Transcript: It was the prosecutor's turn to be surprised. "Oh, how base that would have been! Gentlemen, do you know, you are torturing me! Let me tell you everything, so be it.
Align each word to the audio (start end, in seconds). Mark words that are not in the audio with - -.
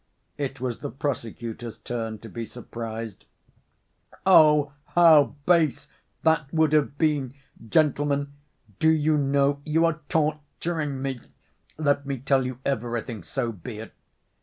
It 0.39 0.59
was 0.59 0.79
the 0.79 0.89
prosecutor's 0.89 1.77
turn 1.77 2.17
to 2.21 2.27
be 2.27 2.43
surprised. 2.43 3.25
"Oh, 4.25 4.73
how 4.95 5.35
base 5.45 5.89
that 6.23 6.51
would 6.51 6.73
have 6.73 6.97
been! 6.97 7.35
Gentlemen, 7.69 8.33
do 8.79 8.89
you 8.89 9.15
know, 9.15 9.61
you 9.63 9.85
are 9.85 9.99
torturing 10.09 11.03
me! 11.03 11.21
Let 11.77 12.07
me 12.07 12.17
tell 12.17 12.47
you 12.47 12.57
everything, 12.65 13.21
so 13.21 13.51
be 13.51 13.77
it. 13.77 13.93